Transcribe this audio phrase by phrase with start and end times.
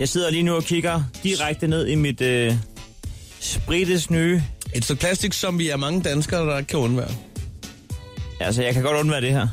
[0.00, 2.54] Jeg sidder lige nu og kigger direkte ned i mit øh,
[3.40, 4.42] sprites nye.
[4.74, 7.10] Et stykke plastik, som vi er mange danskere, der ikke kan undvære.
[8.40, 9.48] Altså, jeg kan godt undvære det her.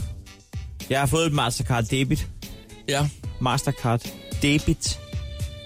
[0.90, 2.28] Jeg har fået et Mastercard Debit.
[2.90, 3.08] Ja.
[3.42, 4.02] Mastercard
[4.42, 5.00] Debit.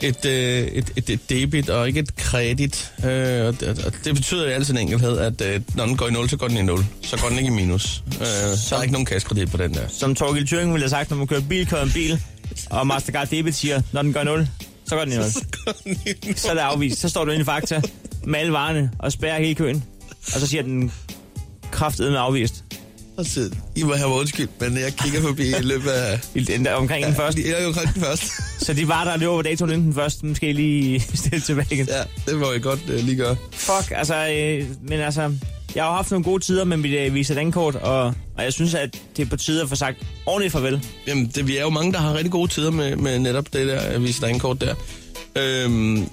[0.02, 0.32] Et, øh,
[0.68, 2.92] et, et, et debit og ikke et kredit.
[3.00, 6.08] Øh, og det, og det betyder i al sin enkelhed, at øh, når den går
[6.08, 6.86] i 0, så går den i 0.
[7.02, 8.04] Så går den ikke i minus.
[8.22, 9.88] Øh, så er ikke nogen kassekredit på den der.
[9.88, 12.22] Som Torgild Thuring ville have sagt, når man kører bil, kører en bil,
[12.70, 14.69] og Mastercard Debit siger, når den gør 0, så går i 0.
[14.90, 15.16] Så går den i
[16.28, 16.38] 0.
[16.38, 17.00] Så er det afvist.
[17.00, 17.82] Så står du inde i Fakta
[18.24, 19.84] med alle varerne og spærrer hele køen.
[20.34, 20.92] Og så siger den
[21.72, 22.64] kraftedet med afvist.
[23.18, 26.20] Og så, I må have undskyld, men jeg kigger forbi i løbet af...
[26.36, 27.50] I den der omkring den første.
[27.50, 28.26] Er jo omkring den første.
[28.66, 31.88] Så de var der løber på datoen inden den første, måske lige stille tilbage igen.
[31.90, 33.36] Ja, det må jeg godt øh, lige gøre.
[33.54, 35.34] Fuck, altså, øh, men altså,
[35.76, 38.04] jeg har haft nogle gode tider med mit øh, Visa Dankort, og,
[38.38, 40.86] og jeg synes, at det er på tide at få sagt ordentligt farvel.
[41.08, 43.68] Jamen, det, vi er jo mange, der har rigtig gode tider med, med netop det
[43.68, 44.76] der øh, Visa Dankort der.
[45.36, 46.10] Øhm,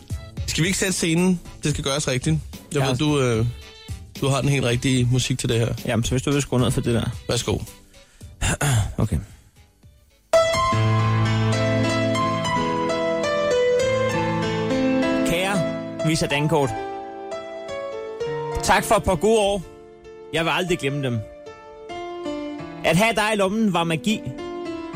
[0.47, 1.41] skal vi ikke sætte scenen?
[1.63, 2.37] Det skal gøres rigtigt.
[2.75, 2.89] Jeg Ja.
[2.89, 3.47] ved, du, øh,
[4.21, 5.75] du har den helt rigtige musik til det her.
[5.87, 7.05] Jamen, så hvis du vil skrue ned for det der.
[7.29, 7.59] Værsgo.
[8.99, 9.17] Okay.
[15.27, 16.71] Kære Visa Dankort.
[18.67, 19.63] Tak for et par gode år.
[20.33, 21.19] Jeg vil aldrig glemme dem.
[22.85, 24.23] At have dig i lommen var magi.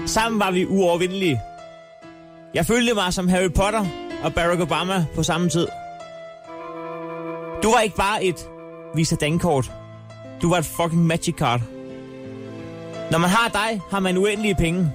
[0.07, 1.41] Sammen var vi uovervindelige.
[2.55, 3.87] Jeg følte mig som Harry Potter
[4.25, 5.67] og Barack Obama på samme tid.
[7.63, 8.49] Du var ikke bare et
[8.95, 9.73] Visa Dankort.
[10.43, 11.61] Du var et fucking Magic Card.
[13.11, 14.93] Når man har dig, har man uendelige penge.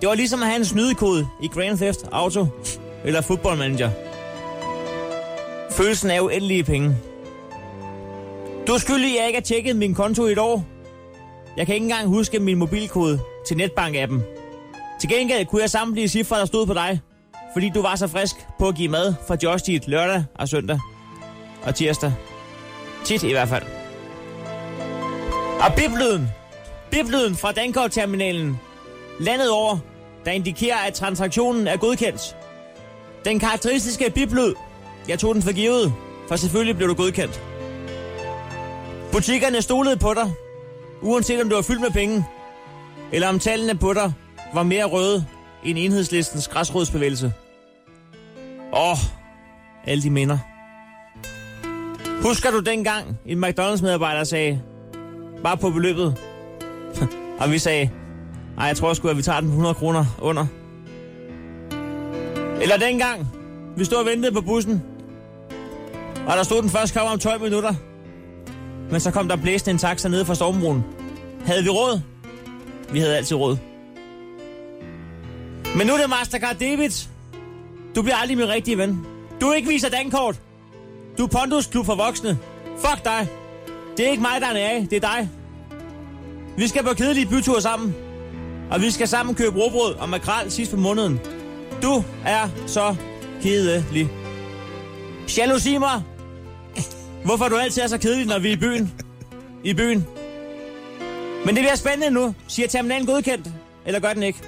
[0.00, 2.46] Det var ligesom at have en snydekode i Grand Theft Auto
[3.04, 3.90] eller Football Manager.
[5.70, 6.96] Følelsen af uendelige penge.
[8.68, 10.64] Du er skyldig, at jeg ikke har tjekket min konto i et år.
[11.56, 14.20] Jeg kan ikke engang huske min mobilkode til netbank-appen.
[15.00, 17.00] Til gengæld kunne jeg samtlige cifre, der stod på dig,
[17.52, 20.80] fordi du var så frisk på at give mad fra Just Eat lørdag og søndag
[21.62, 22.12] og tirsdag.
[23.04, 23.62] Tit i hvert fald.
[25.60, 26.28] Og biblyden.
[26.90, 28.60] Biblyden fra Dankort-terminalen.
[29.20, 29.78] Landet over,
[30.24, 32.36] der indikerer, at transaktionen er godkendt.
[33.24, 34.54] Den karakteristiske biblyd.
[35.08, 35.92] Jeg tog den for givet,
[36.28, 37.47] for selvfølgelig blev du godkendt.
[39.12, 40.32] Butikkerne stolede på dig,
[41.02, 42.24] uanset om du var fyldt med penge,
[43.12, 44.12] eller om tallene på dig
[44.54, 45.26] var mere røde
[45.64, 47.32] end enhedslistens græsrådsbevægelse.
[48.72, 48.98] Åh, oh,
[49.84, 50.38] alle de minder.
[52.22, 54.62] Husker du dengang, en McDonald's-medarbejder sagde,
[55.42, 56.16] bare på beløbet,
[57.40, 57.90] og vi sagde,
[58.56, 60.46] nej, jeg tror sgu, at vi tager den 100 kroner under.
[62.62, 63.28] Eller dengang,
[63.76, 64.82] vi stod og ventede på bussen,
[66.26, 67.74] og der stod den først kom om 12 minutter.
[68.90, 70.84] Men så kom der blæsende en taxa nede fra Stormbroen.
[71.46, 72.00] Havde vi råd?
[72.92, 73.56] Vi havde altid råd.
[75.76, 77.08] Men nu er det Mastercard Debit.
[77.94, 79.06] Du bliver aldrig min rigtige ven.
[79.40, 80.40] Du er ikke viser dankort.
[81.18, 82.38] Du er Pondus Klub for voksne.
[82.78, 83.28] Fuck dig.
[83.96, 84.86] Det er ikke mig, der er af.
[84.90, 85.28] Det er dig.
[86.56, 87.94] Vi skal på kedelige byture sammen.
[88.70, 91.20] Og vi skal sammen købe råbrød og makrel sidst på måneden.
[91.82, 92.96] Du er så
[93.42, 94.10] kedelig.
[95.38, 96.02] Jalousi mig.
[97.28, 98.92] Hvorfor du altid er så kedelig, når vi er i byen?
[99.64, 100.06] I byen.
[101.44, 102.34] Men det bliver spændende nu.
[102.48, 103.48] Siger terminalen godkendt?
[103.86, 104.38] Eller gør den ikke?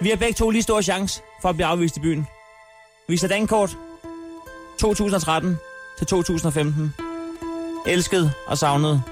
[0.00, 2.26] Vi har begge to lige stor chance for at blive afvist i byen.
[3.08, 3.76] Viser dankort
[4.78, 5.58] 2013
[5.98, 6.94] til 2015.
[7.86, 9.02] Elsket og savnet.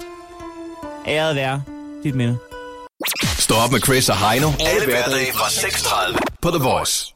[1.06, 1.62] Æret være
[2.02, 2.38] dit minde.
[3.38, 4.48] Stå op med Chris og Heino.
[4.60, 7.15] Alle hverdage fra 6.30 på The Voice.